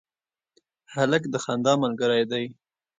هلک 0.93 1.23
د 1.33 1.35
خندا 1.43 1.73
ملګری 1.83 2.23
دی. 2.31 2.45